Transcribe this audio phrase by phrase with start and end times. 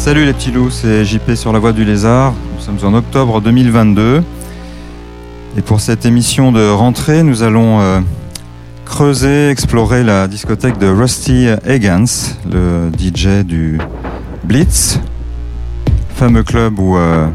[0.00, 2.32] Salut les petits loups, c'est JP sur la voie du lézard.
[2.54, 4.22] Nous sommes en octobre 2022.
[5.58, 8.00] Et pour cette émission de rentrée, nous allons euh,
[8.86, 12.06] creuser, explorer la discothèque de Rusty Higgins,
[12.50, 13.78] le DJ du
[14.42, 14.98] Blitz,
[16.14, 17.26] fameux club où euh,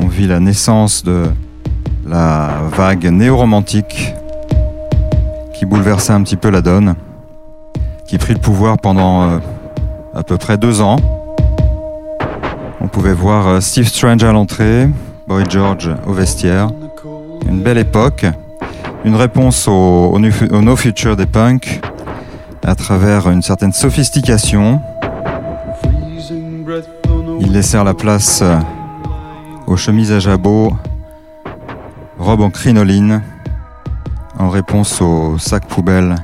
[0.00, 1.24] on vit la naissance de
[2.06, 4.14] la vague néo-romantique
[5.58, 6.94] qui bouleversait un petit peu la donne,
[8.08, 9.38] qui prit le pouvoir pendant euh,
[10.14, 11.17] à peu près deux ans.
[12.98, 14.88] On pouvait voir euh, Steve Strange à l'entrée,
[15.28, 16.68] Boy George au vestiaire.
[17.48, 18.26] Une belle époque.
[19.04, 21.80] Une réponse au no future des punks
[22.64, 24.80] à travers une certaine sophistication.
[27.38, 28.58] Ils laissèrent la place euh,
[29.68, 30.72] aux chemises à jabot,
[32.18, 33.22] robes en crinoline,
[34.40, 36.16] en réponse aux sacs poubelles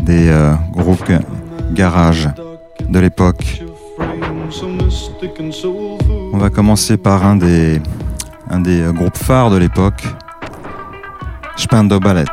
[0.00, 1.10] des euh, groupes
[1.72, 2.28] garage
[2.88, 3.64] de l'époque.
[6.32, 7.80] On va commencer par un des,
[8.92, 10.02] groupes phares de l'époque,
[11.56, 12.24] Spando Ballet.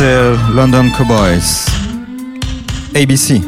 [0.00, 1.66] C'était London Cowboys.
[2.94, 3.42] ABC.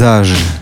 [0.00, 0.59] пейзажи.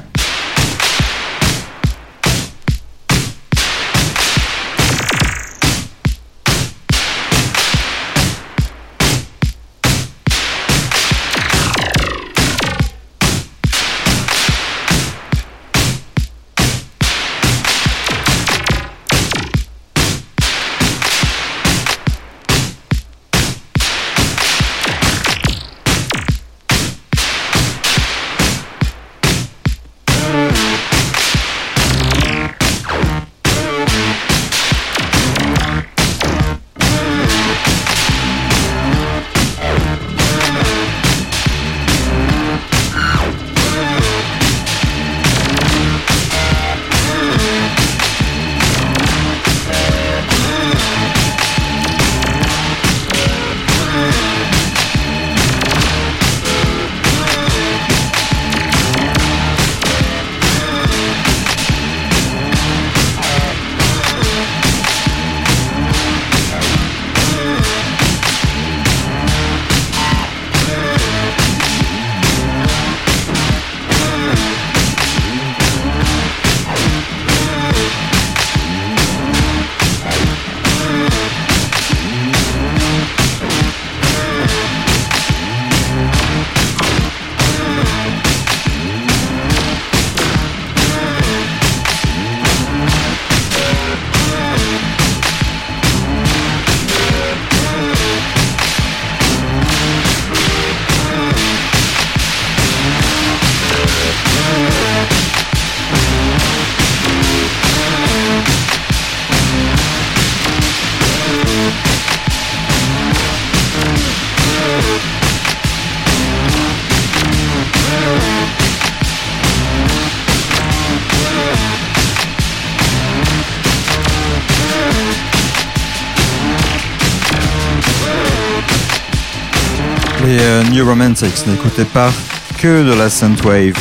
[130.88, 131.46] Romantics.
[131.46, 132.10] N'écoutez pas
[132.56, 133.10] que de la
[133.44, 133.74] Wave.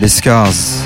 [0.00, 0.83] Les Scars.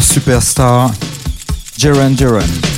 [0.00, 0.90] Superstar
[1.78, 2.75] Jaron Jaron.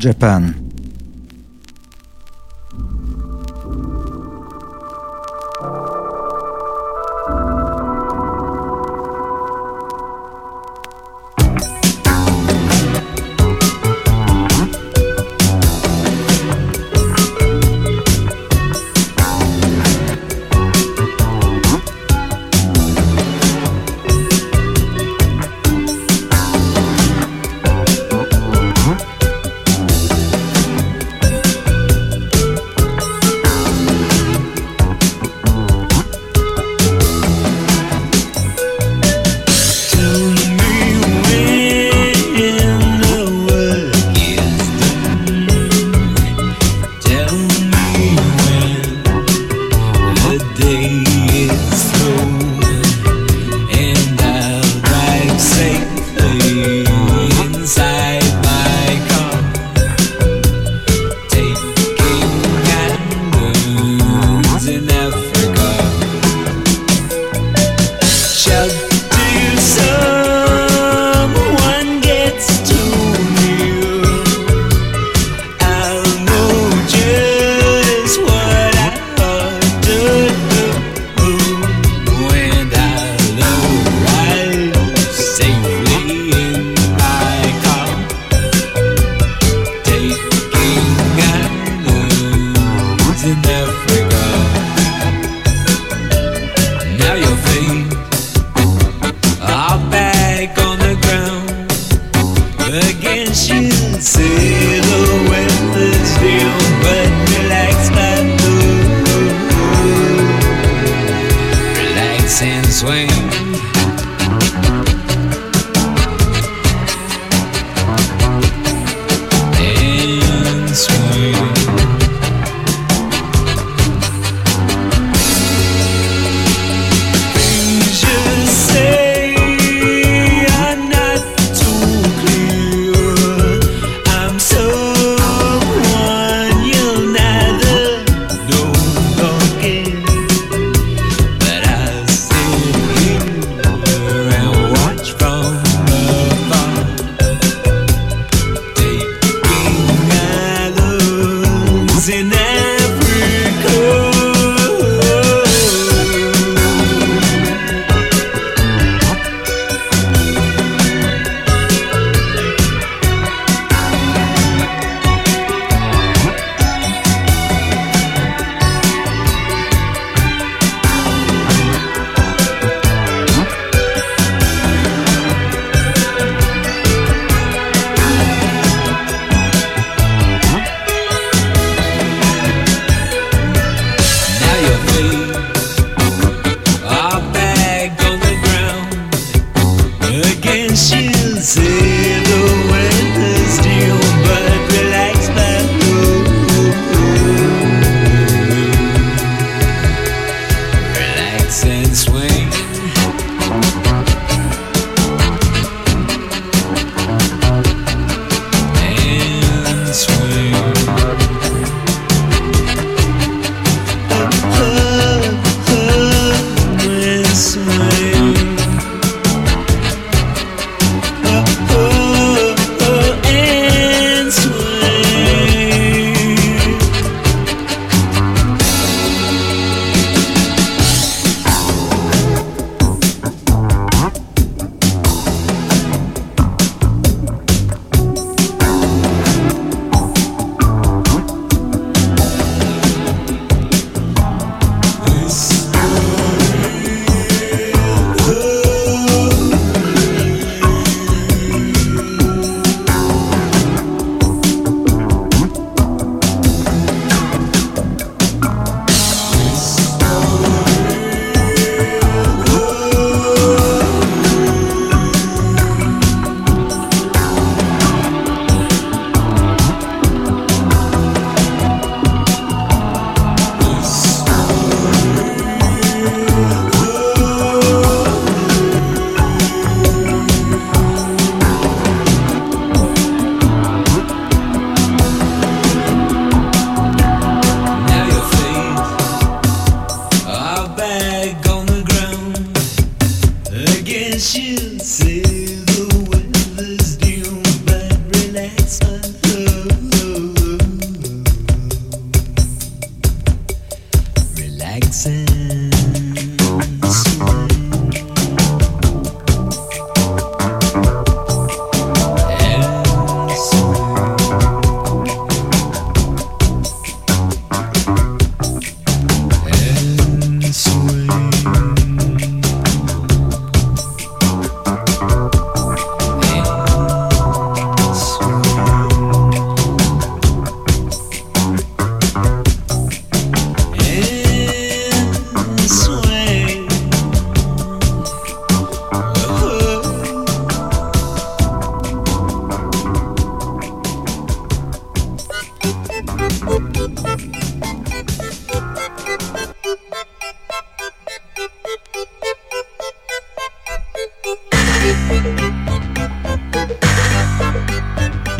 [0.00, 0.49] Japan.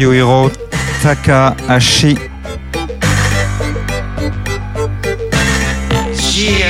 [0.00, 0.50] Yohiro
[1.02, 2.16] Takahashi.
[6.16, 6.69] She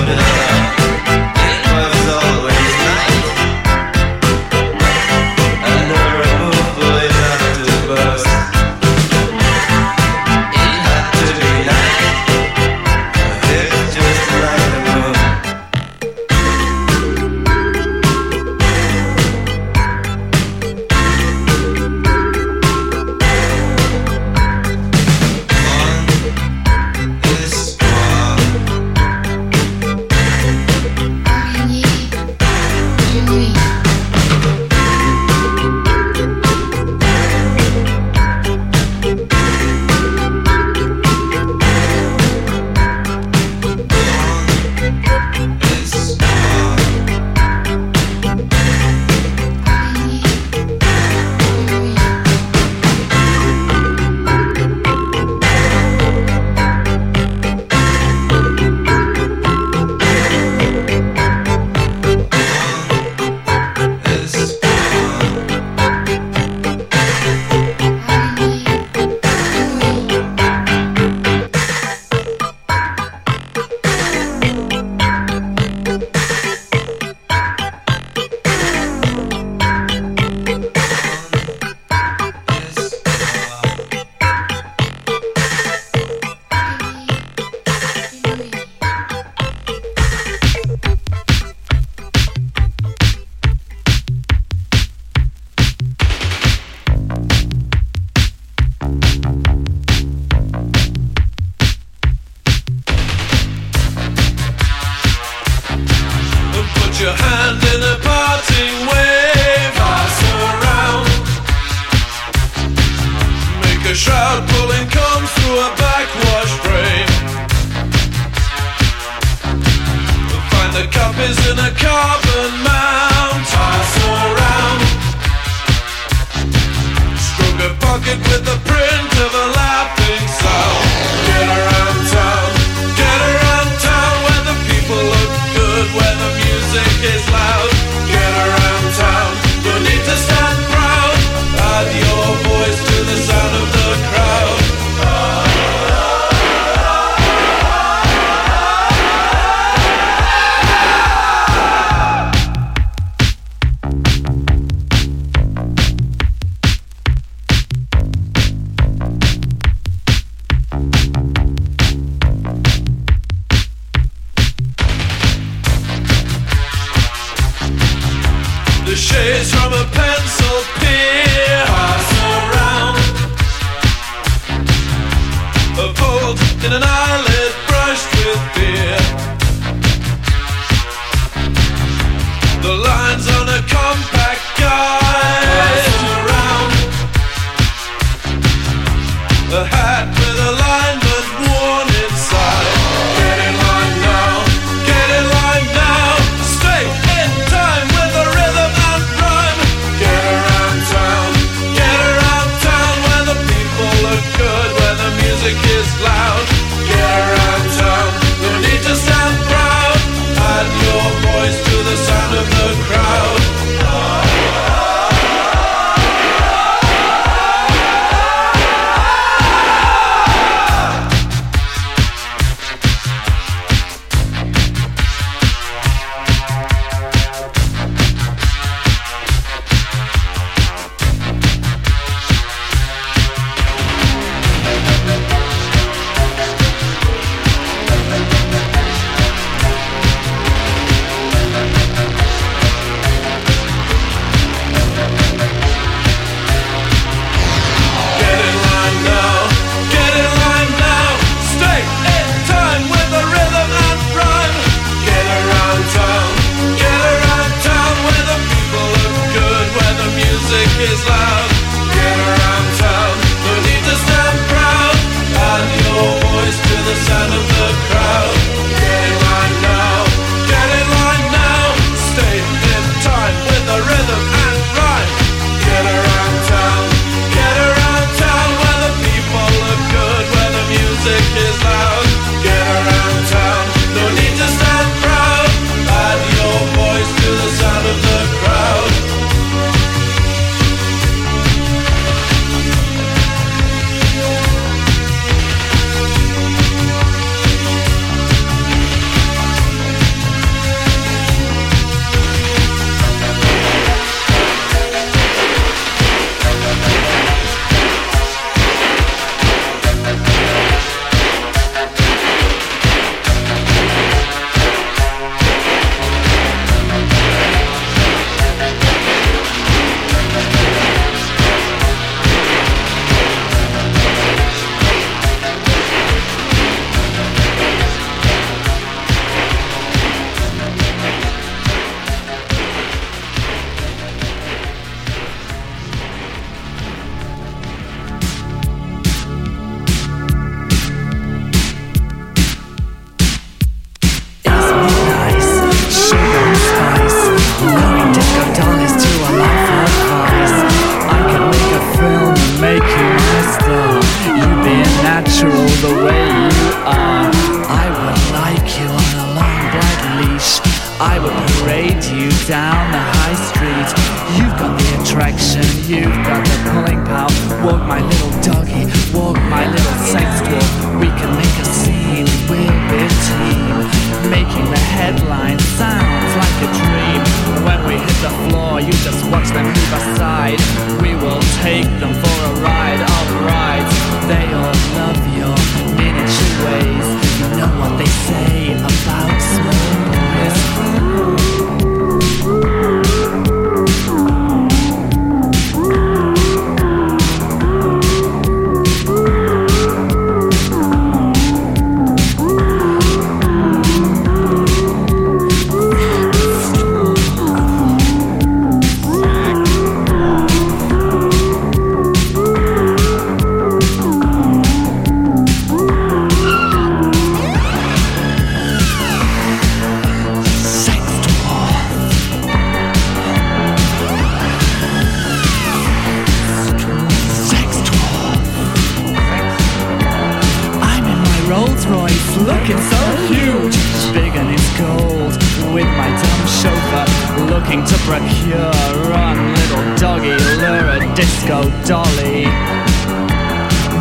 [438.11, 442.43] Run, little doggy, lure a disco dolly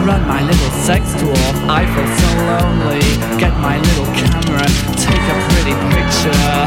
[0.03, 1.39] Run, my little sex tour.
[1.71, 2.99] I feel so lonely
[3.39, 4.67] Get my little camera,
[4.99, 6.59] take a pretty picture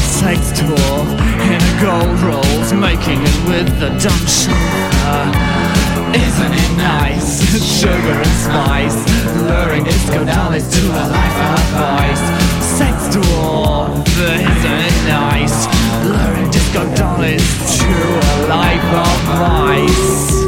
[0.00, 1.04] Sex tour
[1.52, 5.68] in a gold rolls Making it with the dumb chauffeur
[6.08, 7.44] isn't it nice?
[7.60, 8.96] Sugar and spice
[9.42, 12.24] Luring disco dollies to a life of vice
[12.64, 15.66] Sex duel Isn't it nice?
[16.06, 16.37] Luring
[16.70, 20.47] Scandal is to a life of vice.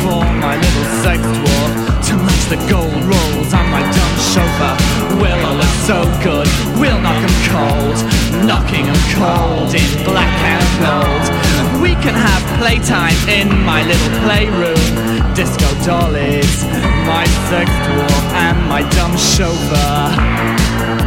[0.00, 1.72] For my little sex dwarf
[2.08, 4.76] to match the gold rolls on my dumb chauffeur.
[5.20, 6.48] We'll I look so good,
[6.80, 7.98] we'll knock 'em cold,
[8.46, 11.24] Knocking 'em cold in black and gold.
[11.82, 15.34] We can have playtime in my little playroom.
[15.34, 16.64] Disco dollies,
[17.04, 21.05] my sex dwarf, and my dumb chauffeur.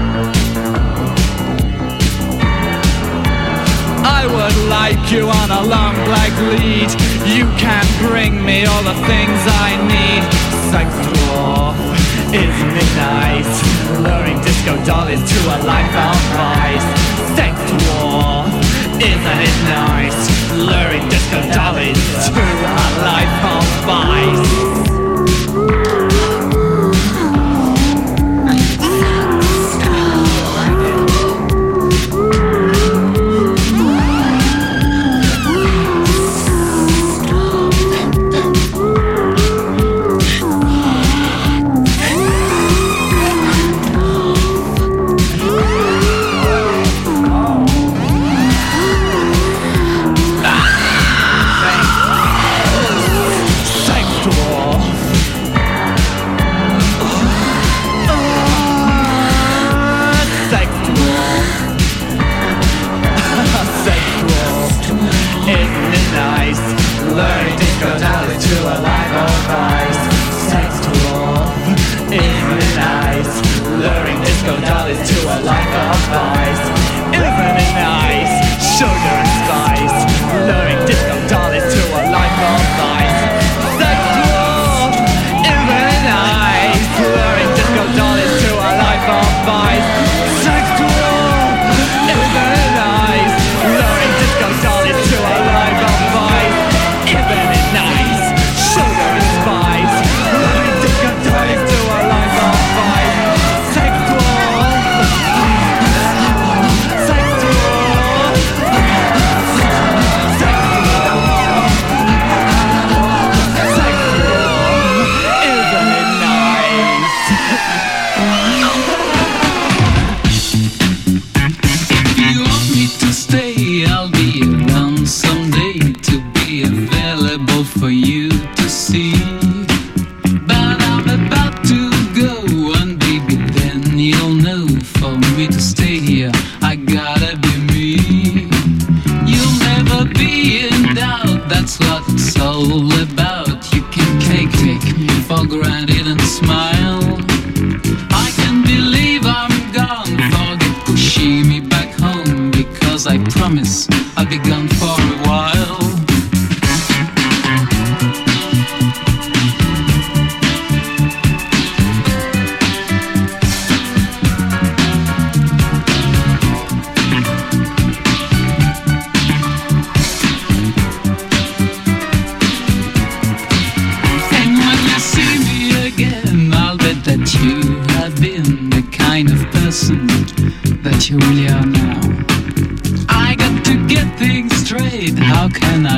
[4.10, 6.90] I would like you on a long black lead.
[7.38, 10.24] You can bring me all the things I need.
[10.72, 10.90] Sex
[12.34, 13.54] isn't it nice?
[13.98, 16.88] Luring disco dollies to a life of vice.
[17.36, 18.54] Sex dwarf,
[19.02, 20.20] isn't it nice?
[20.54, 21.98] Luring disco dollies
[22.28, 24.99] to a life of vice.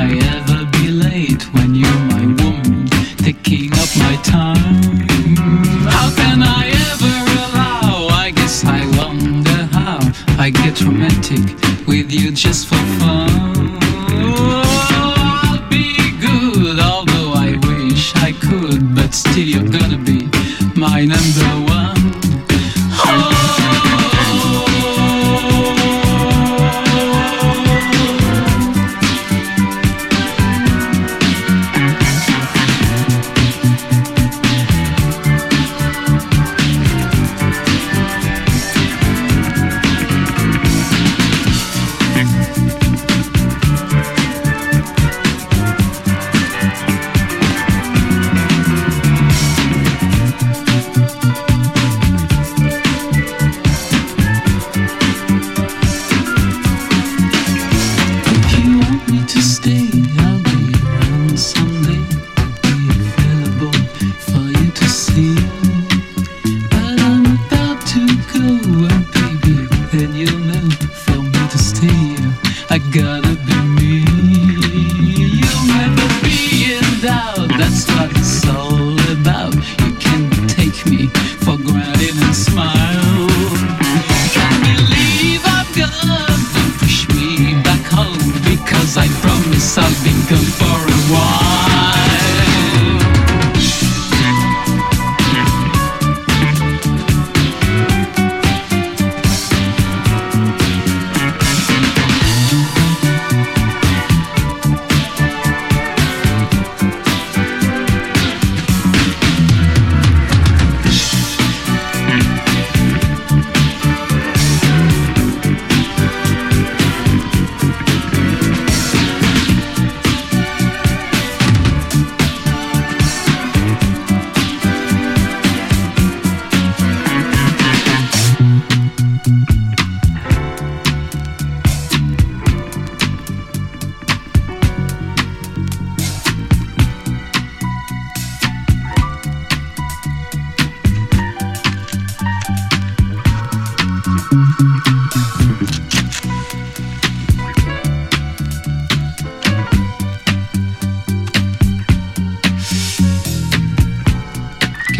[0.02, 2.88] I ever be late when you're my woman,
[3.18, 4.98] taking up my time?
[5.96, 8.08] How can I ever allow?
[8.08, 10.00] I guess I wonder how
[10.40, 11.44] I get romantic
[11.86, 12.66] with you just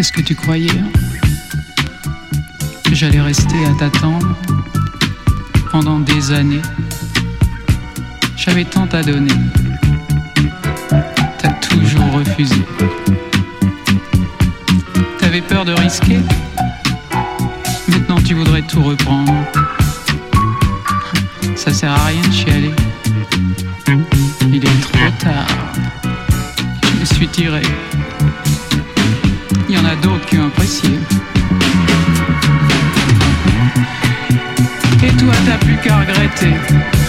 [0.03, 0.91] Qu'est-ce que tu croyais hein
[2.83, 4.37] Que j'allais rester à t'attendre
[5.71, 6.61] pendant des années
[8.37, 9.33] J'avais tant à donner.
[11.39, 12.57] T'as toujours refusé.
[15.21, 16.19] T'avais peur de risquer
[17.87, 19.33] Maintenant tu voudrais tout reprendre.
[21.55, 22.75] Ça sert à rien de chialer.
[24.53, 25.47] Il est trop tard.
[26.99, 27.63] Je suis tiré.
[35.73, 37.02] Plus qu'à regretter.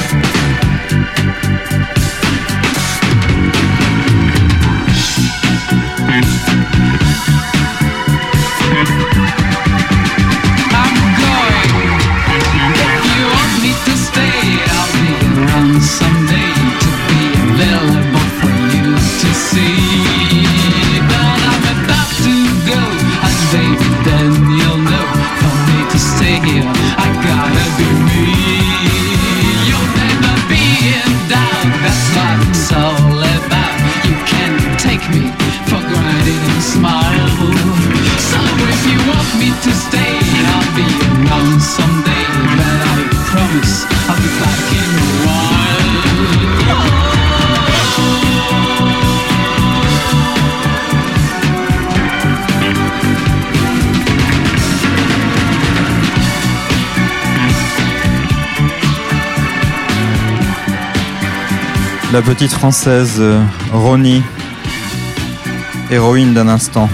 [62.14, 64.22] La petite française euh, Ronnie,
[65.90, 66.88] héroïne d'un instant.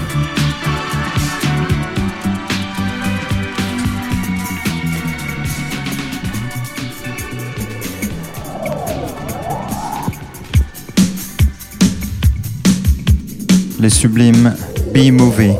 [13.78, 14.54] Les sublimes
[14.94, 15.52] B-Movie.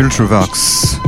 [0.00, 0.99] Ultravox.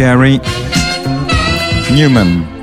[0.00, 0.40] Gary
[1.92, 2.59] Newman.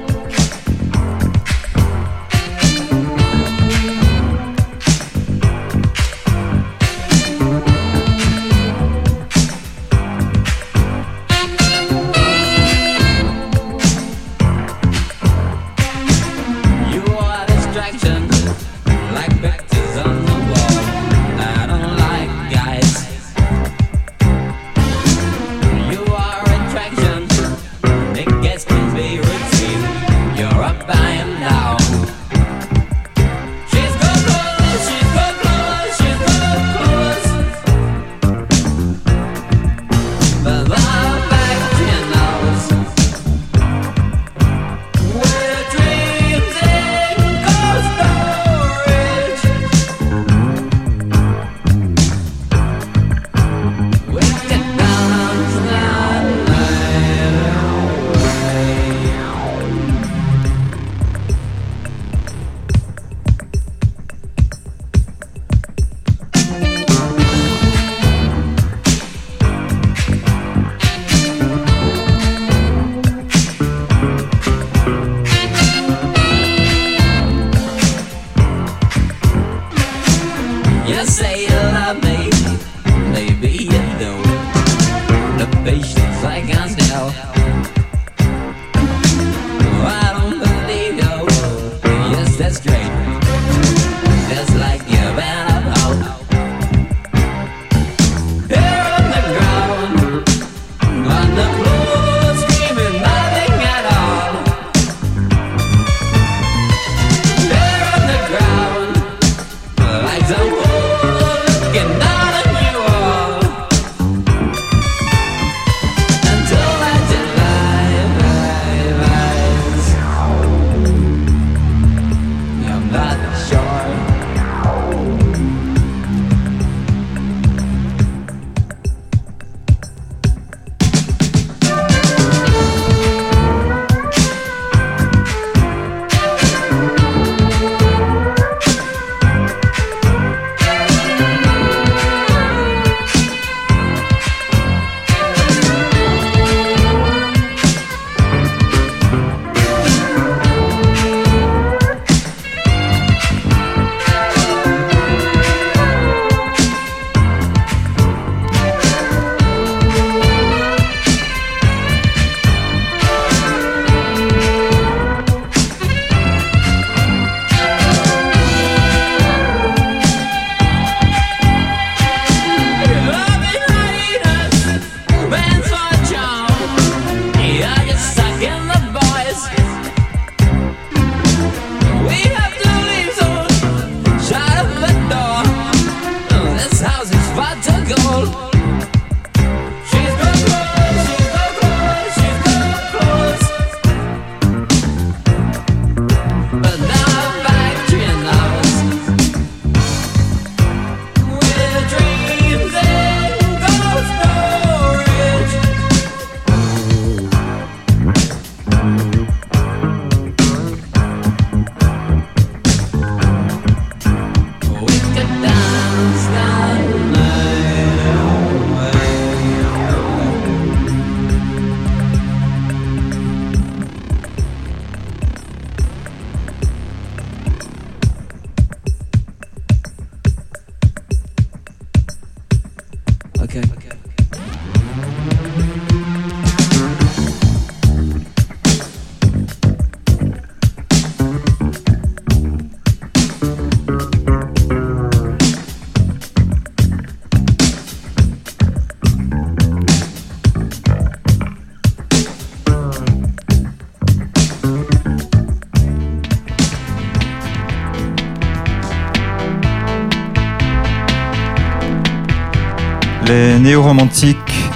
[263.68, 264.70] Les néo-romantiques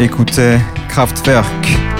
[0.00, 0.58] écoutaient
[0.88, 1.91] Kraftwerk.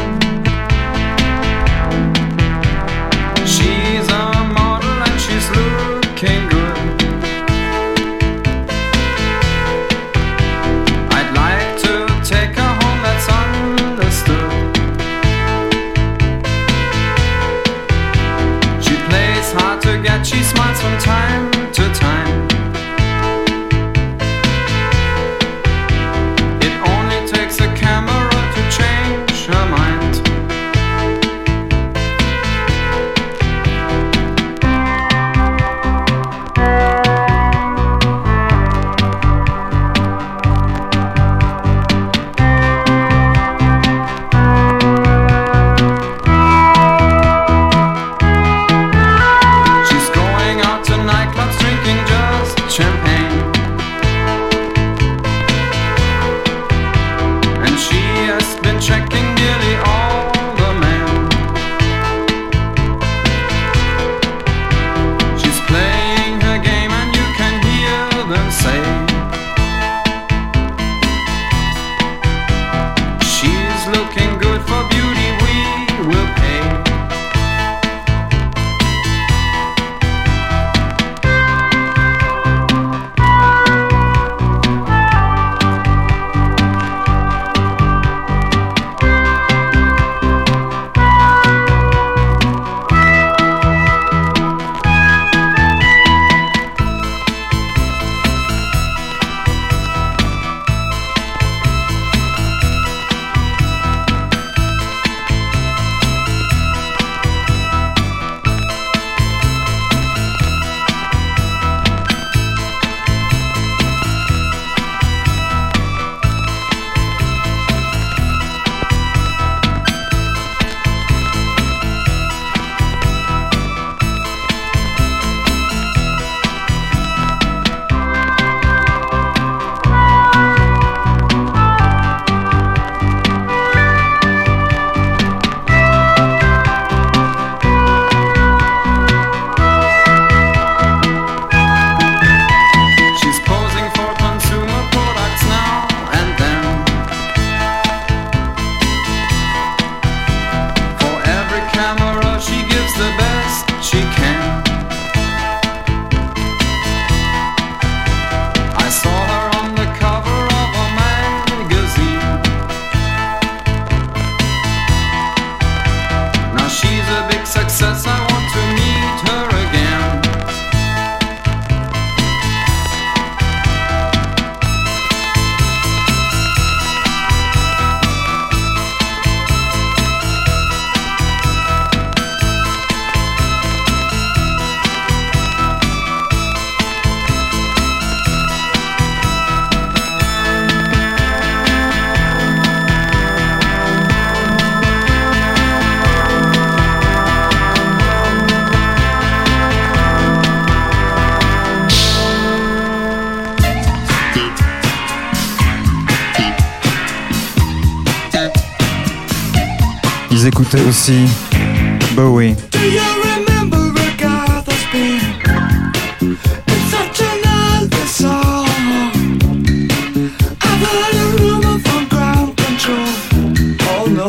[223.84, 224.28] Oh no,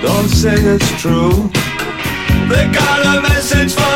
[0.00, 1.50] don't say it's true.
[2.48, 3.95] They got a message from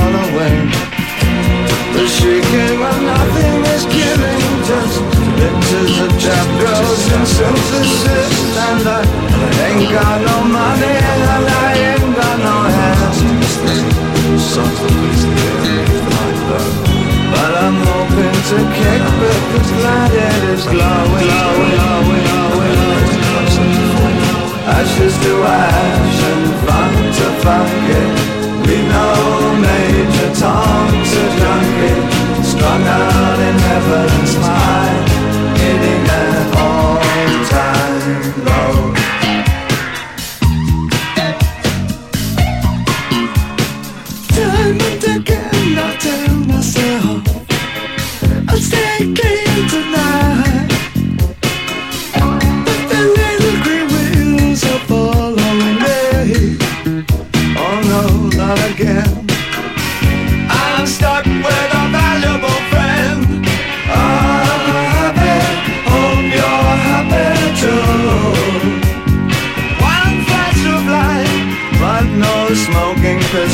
[0.00, 0.54] gone away.
[1.94, 4.96] The shrieking of nothing is killing just
[5.36, 8.32] pictures of trap girls and synthesis.
[8.68, 9.02] And I
[9.66, 13.18] ain't got no money and I ain't got no hands.
[17.32, 22.80] But I'm hoping to kick but this light that is glowing, glowing, glowing, glowing.
[24.76, 28.10] Ashes to ash and fun to fuck it.
[28.66, 29.09] We know.
[29.80, 31.96] Major Tom's a junkie,
[32.44, 34.98] strung out in heaven's high,
[35.56, 38.04] hitting at all-time
[38.44, 38.99] low.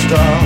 [0.09, 0.46] star.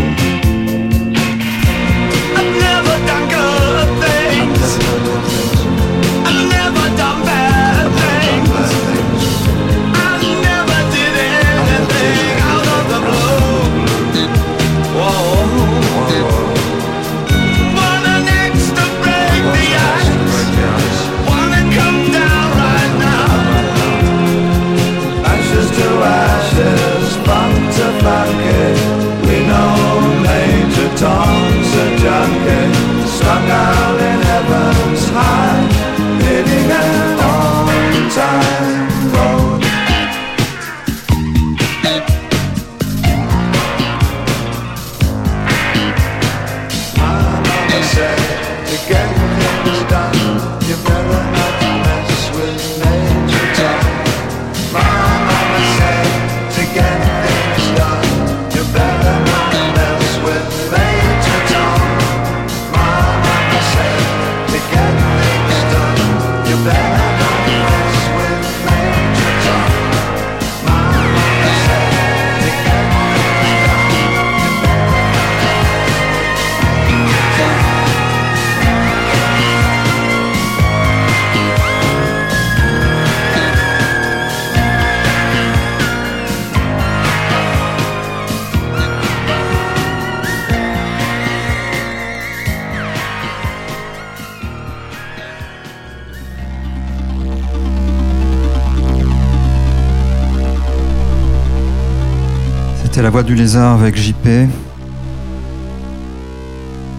[103.10, 104.24] La Voix du Lézard avec JP.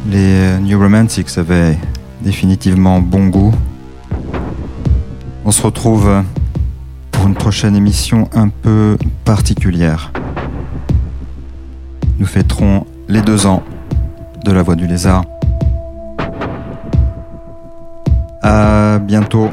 [0.10, 1.78] Les euh, New Romantics avaient
[2.20, 3.54] définitivement bon goût.
[5.46, 6.22] On se retrouve euh,
[7.12, 10.12] pour une prochaine émission un peu particulière.
[12.20, 13.64] Nous fêterons les deux ans
[14.44, 15.24] de La Voix du Lézard.
[18.42, 19.50] À bientôt.